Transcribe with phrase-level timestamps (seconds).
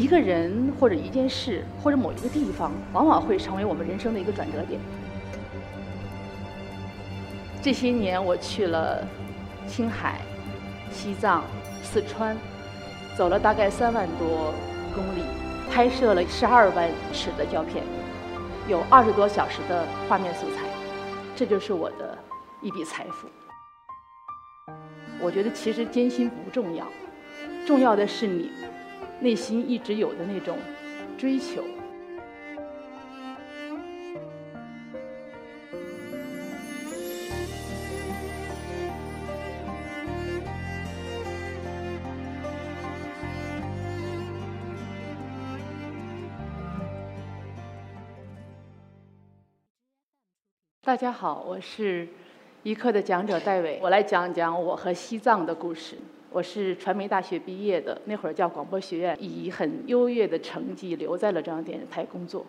[0.00, 4.80] 一个人或者一件事或者某一个地方，往往会成为我们人生的一个转折点。
[7.60, 9.06] 这些年，我去了
[9.68, 10.22] 青海、
[10.90, 11.44] 西藏、
[11.82, 12.34] 四川，
[13.14, 14.54] 走了大概三万多
[14.94, 15.20] 公里，
[15.70, 17.84] 拍摄了十二万尺的胶片，
[18.68, 20.62] 有二十多小时的画面素材，
[21.36, 22.16] 这就是我的
[22.62, 23.28] 一笔财富。
[25.20, 26.86] 我觉得其实艰辛不重要，
[27.66, 28.50] 重要的是你
[29.20, 30.56] 内心一直有的那种
[31.18, 31.62] 追求。
[50.82, 52.08] 大家好，我是
[52.62, 55.96] 一课的讲者戴伟，我来讲讲我和西藏的故事。
[56.32, 62.46] 我是传媒大学毕业的，那会儿叫广播学院，以很优越的成绩留在了中央电视台工作，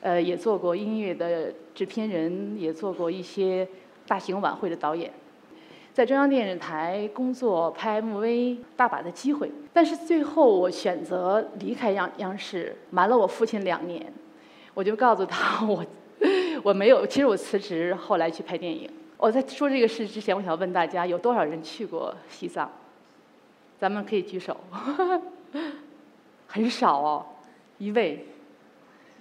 [0.00, 3.66] 呃，也做过音乐的制片人，也做过一些
[4.06, 5.10] 大型晚会的导演，
[5.92, 9.50] 在中央电视台工作拍 MV，大把的机会。
[9.72, 14.06] 但是最后我选择离开央央视，瞒了我父亲两年，
[14.72, 15.84] 我就告诉他我。
[16.62, 18.88] 我没有，其实我辞职后来去拍电影。
[19.16, 22.70] 我在说这个事之前，我想问大家，有多少人去过西藏？
[23.80, 24.54] 咱们可以举手。
[26.46, 27.26] 很少哦，
[27.78, 28.26] 一位。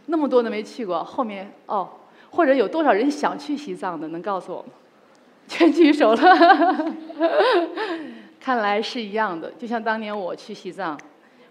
[0.08, 1.88] 那么多的没去过，后面哦，
[2.30, 4.70] 或者有多少人想去西藏的，能告诉我吗？
[5.48, 6.96] 全举手了。
[8.40, 11.00] 看来是一样的，就像当年我去西藏，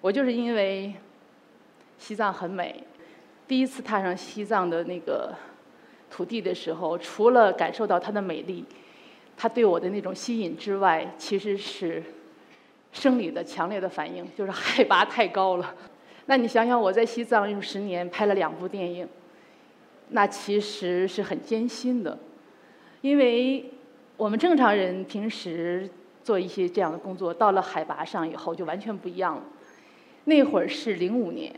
[0.01, 0.93] 我就是因为
[1.97, 2.85] 西藏很美。
[3.47, 5.33] 第一次踏上西藏的那个
[6.11, 8.65] 土地的时候，除了感受到它的美丽，
[9.37, 12.03] 它对我的那种吸引之外，其实是
[12.93, 15.75] 生理的强烈的反应，就是海拔太高了。
[16.27, 19.09] 那你想想，我在西藏用十年拍了两部电影，
[20.09, 22.19] 那其实是很艰辛的，
[23.01, 23.71] 因为
[24.17, 25.89] 我们正常人平时
[26.23, 29.43] 做一些这样的工作，到了海拔上以后就完全不一样了。
[30.25, 31.55] 那会儿是零五年，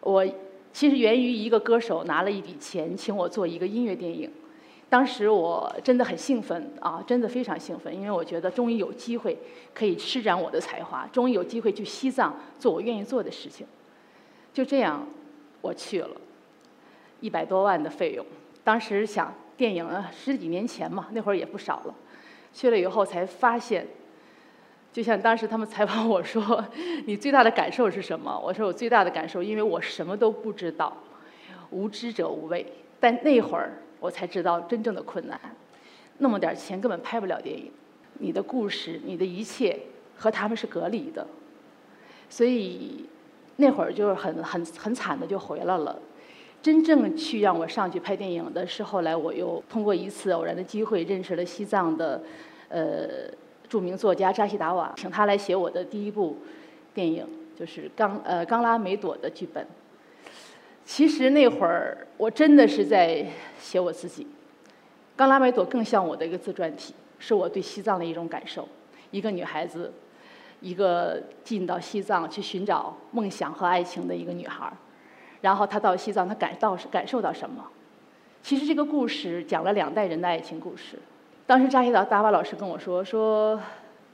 [0.00, 0.26] 我。
[0.72, 4.30] 其实源于一个歌手拿了一笔钱请我做一个音乐电影，
[4.88, 9.36] 当时我真的很兴奋啊，真的非常兴奋，因为我觉得终于有机会
[9.74, 13.66] 可以施展我的才华，终于有机会去西藏做我愿意做的事情。
[14.54, 15.06] 就这样，
[15.60, 16.10] 我去了，
[17.20, 18.24] 一百多万的费用。
[18.62, 21.94] 当时想电影啊，十几年前嘛，那会儿也不少了。
[22.52, 23.86] 去了以后才发现。
[24.92, 26.64] 就像当时他们采访我说
[27.04, 30.96] ：“你最大的感受是什么？”我说：“我最大的感受，因为我什么都不知道，
[31.68, 32.64] 无知者无畏。
[32.98, 35.40] 但那会儿我才知道真正的困难，
[36.18, 37.70] 那么点钱根本拍不了电影。
[38.18, 39.78] 你的故事，你的一切
[40.16, 41.26] 和他们是隔离的，
[42.28, 43.04] 所以
[43.56, 45.98] 那会儿就是很很很惨的就回来了。
[46.62, 52.22] 真正去让我上去拍电影的是后来我又通过一次偶然的机会认识了西藏的，
[52.68, 53.30] 呃。”
[53.68, 56.36] 著名作家扎西达瓦，请他来写我的第一部
[56.94, 57.26] 电影，
[57.58, 59.66] 就是冈呃冈拉梅朵的剧本。
[60.86, 63.26] 其实那会儿我真的是在
[63.58, 64.24] 写我自己，
[65.16, 68.66] 冈拉梅朵更像我的一个自传体，是我对西藏的一种感受。
[69.10, 69.92] 一个女孩子，
[70.60, 74.72] 一个进到西藏去寻找梦想和爱情的一个女孩，
[75.40, 77.64] 然后她到西藏，她感到感受到什么？
[78.40, 80.96] 其实这个故事讲了两代人的爱情故事。
[81.46, 83.60] 当时扎西达达瓦老师跟我说：“说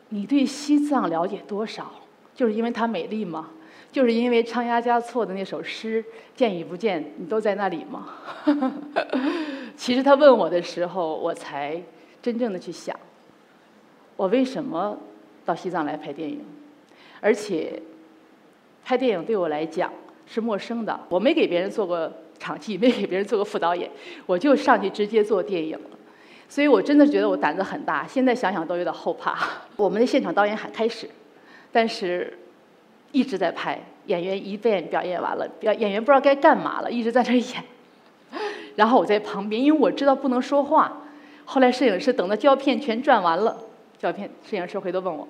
[0.09, 1.93] 你对西藏了解多少？
[2.34, 3.50] 就是因为它美丽吗？
[3.92, 6.03] 就是因为仓央嘉措的那首诗
[6.34, 8.08] ‘见与不见’，你都在那里吗？”
[9.76, 11.80] 其实他问我的时候，我才
[12.20, 12.98] 真正的去想，
[14.16, 14.98] 我为什么
[15.44, 16.42] 到西藏来拍电影？
[17.20, 17.81] 而且
[18.84, 19.92] 拍电影对我来讲
[20.26, 23.91] 是陌生的，我没给别人做过场记，没给别人做过副导演，
[24.26, 25.91] 我就上去直接做电影了。
[26.48, 29.38] 所以我真的觉得我胆子很大，现在想想都有点后怕。
[29.76, 31.08] 我们的现场导演喊开始，
[31.70, 32.38] 但是
[33.12, 37.64] 一直在拍，演员一遍表演完了，表演员不知道该干嘛了，一直在那演。
[38.75, 41.03] 然后我在旁边，因为我知道不能说话。
[41.44, 43.56] 后来摄影师等到胶片全转完了，
[43.99, 45.29] 胶片摄影师回头问我：“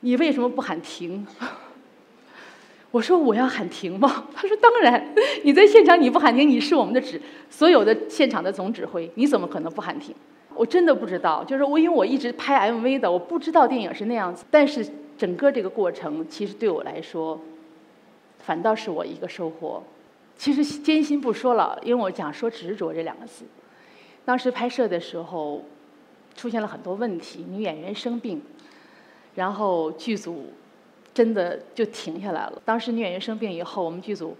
[0.00, 1.26] 你为什么不喊停？”
[2.90, 10.14] 我说：“我要喊停吗？” 他说：“当然，你在现场你不喊停，你是我们的指所有的现场的总指挥，你怎么可能不喊停？”
[10.54, 14.44] 我真的不知道，就是我因为我一直拍 MV 的，我不知道电影是那样子。
[14.50, 17.40] 但是整个这个过程，其实对我来说，
[18.38, 19.82] 反倒是我一个收获。
[20.36, 23.44] 其实艰辛不说了，因为我讲说执着这两个字。
[24.24, 25.62] 当时拍摄的时候，
[26.34, 28.42] 出现了很多问题，女演员生病，
[29.36, 30.52] 然后剧组
[31.12, 32.60] 真的就停下来了。
[32.64, 34.36] 当时女演员生病以后，我们剧组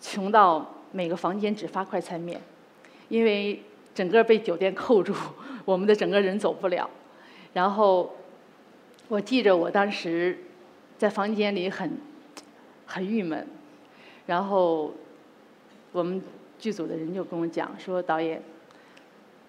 [0.00, 2.40] 穷到每个房间只发快餐面，
[3.08, 3.62] 因为
[3.94, 5.12] 整个被酒店扣住，
[5.66, 6.88] 我们的整个人走不了。
[7.52, 8.10] 然后
[9.10, 10.38] 我记着我当时
[10.96, 11.98] 在房间里很
[12.86, 13.44] 很郁闷，
[14.24, 14.94] 然后
[15.90, 16.22] 我们
[16.60, 18.40] 剧组的人就跟我讲说：“导演，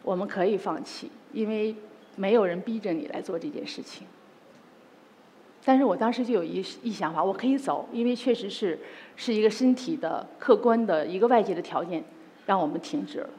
[0.02, 1.76] 我们可以放弃，因为
[2.16, 4.08] 没有人逼着你来做这件事情。”
[5.64, 8.80] 但是我当时就有一一想法，我可以走，因为确实是
[9.16, 12.04] 是一个身体的客观的一个外界的条件
[12.48, 13.30] 让我们停止了。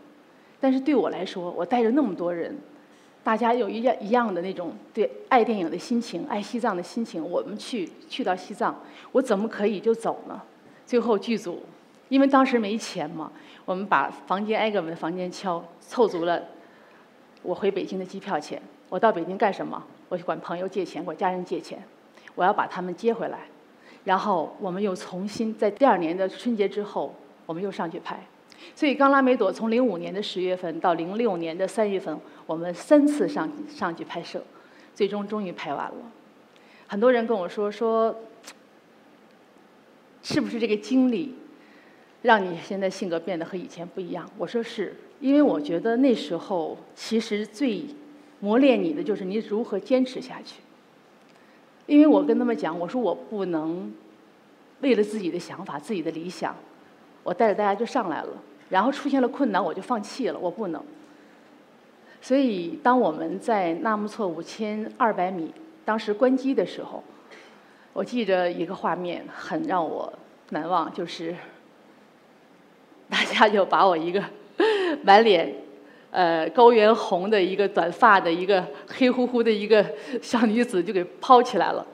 [0.60, 2.56] 但是对我来说，我带着那么多人，
[3.24, 8.74] 大家有一样一样的那种对爱电影的心情、爱西藏的心情，我们去去到西藏，
[9.12, 10.42] 我怎么可以就走呢？
[10.84, 11.62] 最后剧组
[12.08, 13.30] 因为当时没钱嘛，
[13.64, 16.42] 我们把房间挨个的房间敲，凑足了
[17.42, 18.60] 我回北京的机票钱。
[18.88, 19.82] 我到北京干什么？
[20.08, 21.82] 我去管朋友借钱，管家人借钱。
[22.34, 23.40] 我要把他们接回来，
[24.04, 27.14] 然后我们又重新在第二年的春节之后，
[27.46, 28.18] 我们又上去拍。
[28.74, 34.42] 所以《刚拉梅朵》从零五年的十月份到零六年的三月份，我们三次上上去拍摄，
[34.94, 36.12] 最终终于拍完了。
[36.86, 38.14] 很多人跟我说说，
[40.22, 41.34] 是不是这个经历
[42.22, 44.28] 让你现在性格变得和以前不一样？
[44.38, 47.84] 我说是，因为我觉得那时候其实最
[48.40, 50.60] 磨练你的就是你如何坚持下去。
[51.86, 53.92] 因为我跟他们讲，我说我不能
[54.82, 56.54] 为了自己的想法、自己的理想，
[57.24, 58.42] 我带着大家就上来了，
[58.72, 60.82] 然后出现了困难我就放弃了，我不能。
[62.22, 65.52] 所以当我们在纳木错五千二百米
[65.84, 67.04] 当时关机的时候，
[67.92, 70.10] 我记着一个画面很让我
[70.48, 71.36] 难忘，就是
[73.10, 74.24] 大家就把我一个
[75.04, 75.54] 满脸。
[76.10, 79.82] 呃，高原红的一个短发的一个黑乎乎的一个
[80.20, 81.86] 小女子就给抛起来了，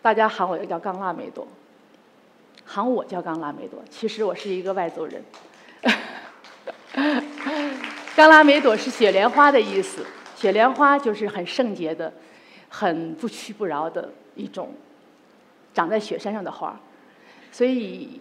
[0.00, 1.46] 大家喊我叫冈拉梅朵，
[2.64, 5.20] 喊我叫冈拉梅朵，其实我是一个外族人。
[8.16, 10.04] 冈拉梅朵是雪莲花的意思，
[10.34, 12.12] 雪莲花就是很圣洁的、
[12.68, 14.74] 很不屈不挠的一种
[15.72, 16.78] 长在雪山上的花，
[17.52, 18.20] 所以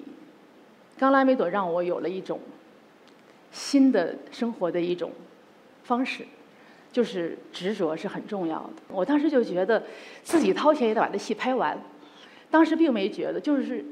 [0.98, 2.40] 冈拉梅朵让我有了一种
[3.52, 5.12] 新的生活的一种。
[5.88, 6.26] 方式，
[6.92, 8.74] 就是执着是很重要的。
[8.88, 9.84] 我当时就觉得
[10.24, 11.80] 自己掏钱也得把这戏拍完，
[12.50, 13.86] 当时并没觉得，就是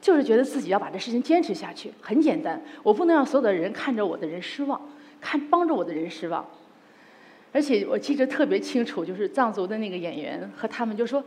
[0.00, 1.92] 就是觉得自己要把这事情坚持下去。
[2.00, 4.80] 很简单，我不能让所有的人看着我的人失望，
[5.20, 6.44] 看帮着我的人失望。
[7.52, 11.24] 而且我记得特别清楚，就是藏族的那个演员和他们就说：“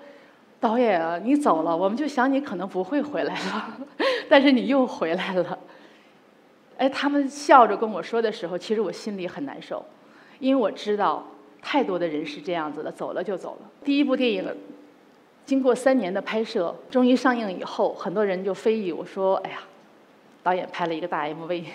[0.61, 3.77] 导演啊，你走了，我们就想你可能不会回来了，
[4.29, 5.57] 但是你又回来了。”
[6.77, 9.83] 哎，他们笑着跟我说的时候，其实我心里很难受。
[10.39, 11.23] 因为我知道
[11.61, 13.69] 太多的人是这样子的，走了就走了。
[13.83, 14.43] 第一部电影
[15.51, 19.57] 经过三年的拍摄，终于上映以后，很多人就非议我说：“哎呀，
[20.41, 21.65] 导演拍了一个大 MV。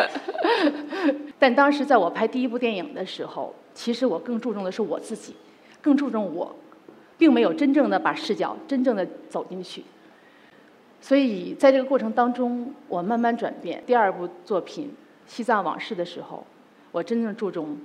[1.38, 5.36] ”但当时在我拍第一部电影的时候，其实我更注重的是我自己，
[5.82, 6.56] 更注重我，
[7.18, 9.84] 并没有真正的把视角真正的走进去。
[10.98, 13.82] 所以在这个过程当中，我慢慢转变。
[13.84, 14.86] 第二部作品
[15.30, 16.42] 《西藏往事》的时候。
[16.92, 17.76] 我真正注重，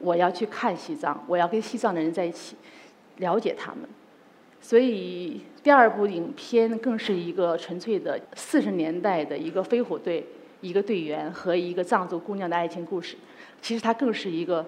[0.00, 2.56] 我要去看西藏，我要跟西藏的人在一起，
[3.18, 3.88] 了解他们。
[4.64, 10.26] 所以第二部影片更是一个纯粹的四十年代的一个飞虎队
[10.62, 13.14] 一个队员和一个藏族姑娘的爱情故事。
[13.60, 14.64] 其实它更是一个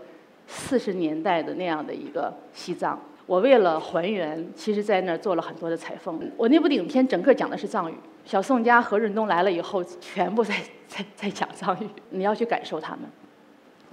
[0.47, 3.01] 四十年代的那样的一个西藏。
[3.25, 6.21] 我为了还原，其实在那儿做了很多的采风。
[6.37, 7.95] 我那部影片整个讲的是藏语。
[8.27, 10.55] 小宋佳何润东来了以后，全部在
[10.87, 11.89] 在在讲藏语。
[12.11, 13.05] 你要去感受他们。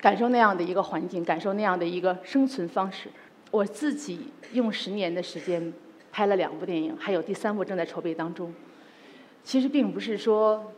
[0.02, 3.08] 感受那样的一个环境，感受那样的一个生存方式。
[3.50, 4.20] 我自己
[4.52, 5.72] 用十年的时间
[6.14, 8.54] 拍了两部电影，还有第三部正在筹备当中。
[9.44, 10.72] 其实并不是说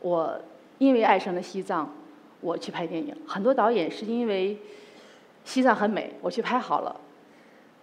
[0.00, 0.40] 我
[0.78, 1.94] 因为爱上了西藏，
[2.40, 3.14] 我去拍电影。
[3.24, 4.58] 很多导演是因为
[5.44, 7.00] 西藏很美，我去拍好了。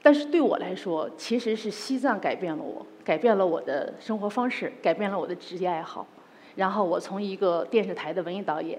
[0.01, 6.05] 但是对我来说，其实是西藏改变了我，改变了我的生活方式，改变了我的职业爱好。
[6.55, 8.77] 然后我从一个电视台的文艺导演。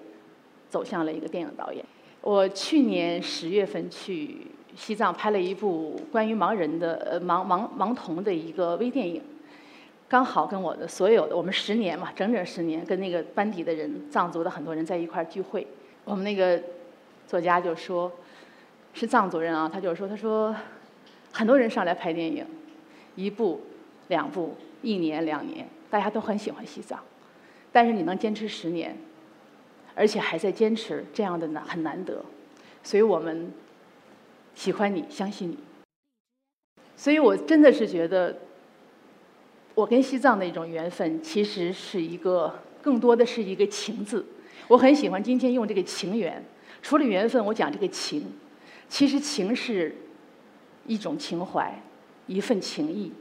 [0.71, 1.83] 走向了一个电影导演。
[2.21, 9.21] 我去年十月份去西藏拍了一部关于盲人的呃盲盲盲童的一个微电影，
[10.09, 15.67] 刚好跟我的所有的我们十年嘛，整整十年跟那个班底的人藏族的很多人在一块儿聚会。
[16.05, 16.63] 我们那个
[17.27, 18.11] 作家就说，
[18.95, 20.55] 是藏族人啊，他就说他说
[21.33, 22.47] 很多人上来拍电影，
[23.17, 23.61] 一部、
[24.07, 27.01] 两部、一年、两年，大家都很喜欢西藏，
[27.73, 28.97] 但是你能坚持十年。
[29.95, 32.25] 而且还在坚持，这样的难很难得，
[32.85, 33.53] 所以我们
[34.59, 35.57] 喜欢你，相信你。
[36.97, 38.37] 所以我真的是觉得，
[39.77, 44.27] 我跟西藏的一种缘分，其实是一个更多的是一个情字。
[44.67, 46.45] 我很喜欢今天用这个情缘，
[46.83, 48.33] 除了缘分，我讲这个情，
[48.89, 49.95] 其实情是
[50.89, 51.81] 一种情怀，
[52.27, 53.13] 一份情谊。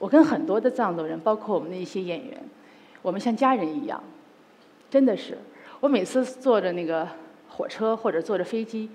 [0.00, 2.42] 我跟很多的藏族人，包括我们的一些演员，
[3.00, 4.02] 我们像家人一样，
[4.90, 5.38] 真的是。
[5.78, 7.08] 我每次坐着那个
[7.48, 8.90] 火车或者坐着飞机，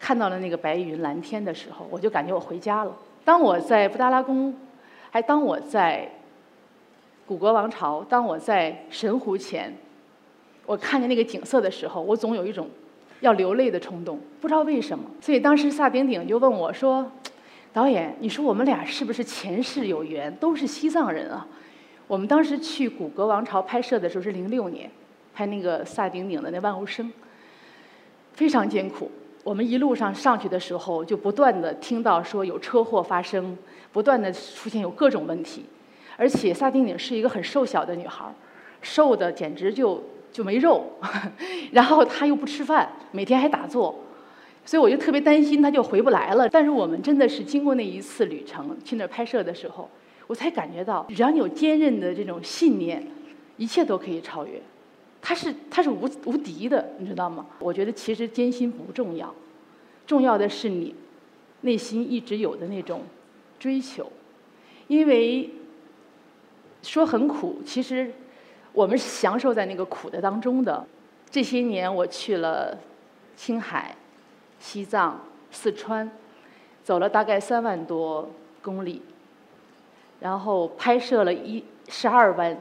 [0.00, 2.96] 看到了那个白云蓝天的时候，我就感觉我回家了。
[3.24, 4.52] 当我在布达拉宫，
[5.10, 6.10] 还当我在
[7.26, 9.72] 古国王朝，当我在神湖前，
[10.64, 12.68] 我看见那个景色的时候，我总有一种
[13.20, 15.04] 要流泪的冲动，不知道为什么。
[15.20, 17.12] 所以当时萨顶顶就问我说
[17.72, 21.46] ：“导演，你说我们俩是不是前世有缘，都是西藏人啊？”
[22.08, 24.90] 我们当时去古国王朝拍摄的时候是零六年，
[25.32, 27.12] 拍那个萨顶顶的那万物生，
[28.32, 29.08] 非常艰苦。
[29.42, 33.56] 我们一路上上去的时候，就不断的听到说有车祸发生，
[33.90, 35.64] 不断的出现有各种问题，
[36.16, 38.24] 而且萨顶顶是一个很瘦小的女孩，
[38.82, 40.84] 瘦的简直就就没肉，
[41.72, 43.98] 然后她又不吃饭，每天还打坐，
[44.64, 46.48] 所以我就特别担心她就回不来了。
[46.50, 49.88] 但是我们真的是经过那一次旅程去那儿拍摄的时候，
[50.26, 53.04] 我才感觉到，只要你有坚韧的这种信念，
[53.56, 54.60] 一切都可以超越。
[55.22, 57.46] 他是他是无无敌的，你知道吗？
[57.58, 59.34] 我觉得其实艰辛不重要，
[60.06, 60.94] 重要的是你
[61.60, 63.02] 内心一直有的那种
[63.58, 64.10] 追求。
[64.88, 65.48] 因为
[66.82, 68.12] 说很苦，其实
[68.72, 70.86] 我们是享受在那个苦的当中的。
[71.30, 72.76] 这些年我去了
[73.36, 73.94] 青海、
[74.58, 75.20] 西藏、
[75.52, 76.10] 四川，
[76.82, 78.28] 走了大概三万多
[78.62, 79.00] 公里，
[80.18, 82.60] 然后拍摄了一十二万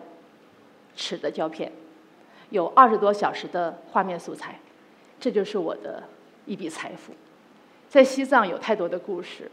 [0.95, 1.71] 尺的胶片。
[2.49, 4.59] 有二十多小时的画面素材，
[5.19, 6.03] 这就是我的
[6.45, 7.13] 一笔财富。
[7.87, 9.49] 在西藏有太多的故事，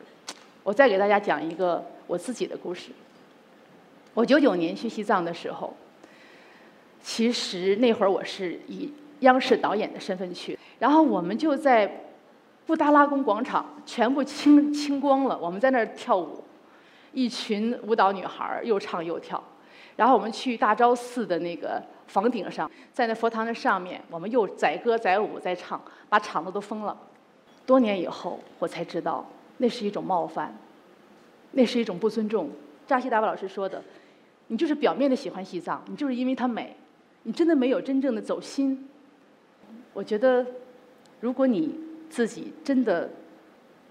[0.63, 2.91] 我再给大家讲一个我自己的故事。
[4.15, 5.75] 我九九年去西藏的时候，
[7.03, 12.05] 其实那会儿我是以央视导演的身份去，然后我们就在
[12.67, 16.43] 布达拉宫广场全部清清光了，我们在那儿跳舞，
[17.13, 19.43] 一群舞蹈女孩又唱又跳。
[19.97, 26.97] 然后我们去大昭寺的那个房顶上，在那佛堂的上面，我们又载歌载舞在唱，把场子都封了。
[27.65, 29.27] 多年以后，我才知道
[29.59, 30.57] 那是一种冒犯，
[31.53, 32.51] 那是一种不尊重。
[32.87, 33.83] 扎西达巴老师说的
[34.49, 36.77] ：“你就是表面的喜欢西藏，你就是因为它美，
[37.25, 38.89] 你真的没有真正的走心。”
[39.93, 40.47] 我觉得，
[41.21, 43.11] 如果你自己真的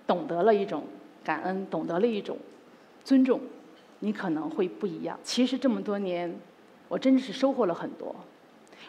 [0.07, 0.83] 懂得了一种
[1.23, 2.37] 感恩，懂得了一种
[3.03, 3.41] 尊重。
[3.99, 5.17] 你可能会不一样。
[5.23, 6.33] 其实这么多年，
[6.87, 8.15] 我真的是收获了很多。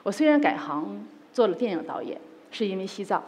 [0.02, 3.22] 我虽然改行做了电影导演，是因为西藏。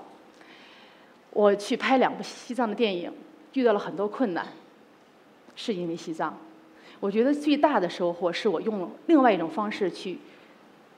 [1.30, 3.12] 我去拍两部西藏的电影，
[3.52, 4.46] 遇到了很多困难，
[5.54, 6.37] 是因为西藏。
[7.00, 10.18] 我觉得最大的收获是我用了另外一种方式去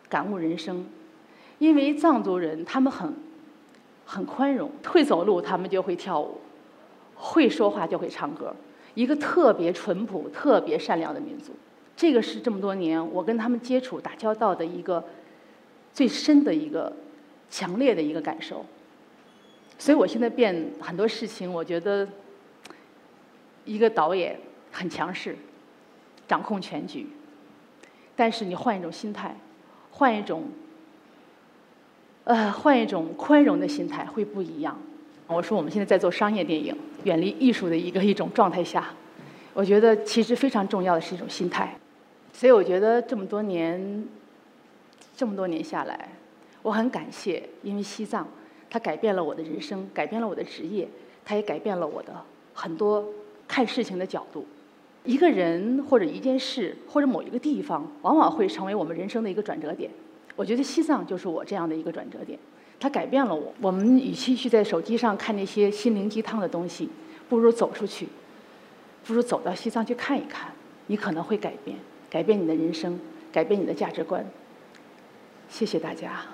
[0.08, 0.86] 感悟人生。
[1.58, 3.12] 因为藏族人他们很
[4.06, 6.40] 很宽容，会走路他们就会跳舞，
[7.14, 8.54] 会说话就会唱歌。
[8.94, 11.52] 一个特别淳朴、特别善良的民族，
[12.00, 15.04] 这个是这么多年我跟他们接触、打交道的一个
[15.92, 16.90] 最深的一个
[17.50, 18.64] 强烈的一个感受。
[19.78, 22.08] 所以我现在变很多事情，我觉得
[23.66, 24.40] 一个导演
[24.72, 25.36] 很强势，
[26.26, 27.06] 掌控全局，
[28.16, 29.36] 但是你换一种心态，
[29.90, 30.44] 换一种
[32.24, 34.80] 呃，换一种宽容的心态，会不一样。
[35.26, 38.88] 我说我们现在在做商业电影，远离艺术的一个一种状态下，
[39.52, 41.76] 我觉得其实非常重要的是一种心态。
[42.40, 44.02] 所以我觉得这么多年，
[45.14, 46.08] 这么多年下来，
[46.62, 48.26] 我很感谢，因为西藏，
[48.70, 50.88] 它改变了我的人生，改变了我的职业，
[51.22, 52.14] 它也改变了我的
[52.54, 53.04] 很多
[53.46, 54.46] 看事情的角度。
[55.04, 59.90] 一个人或者一件事或者某一个地方，往往会成为我们人生的一个转折点。
[60.34, 62.38] 我觉得西藏就是我这样的一个转折点。
[62.78, 63.52] 它改变了我。
[63.60, 66.88] 我们与其去在手机上看那些心灵鸡汤的东西，
[67.28, 68.08] 不如走出去，
[69.04, 70.50] 不如走到西藏去看一看，
[70.86, 71.76] 你可能会改变，
[72.10, 72.98] 改变你的人生，
[73.32, 74.28] 改变你的价值观。
[75.48, 76.26] 谢谢大家。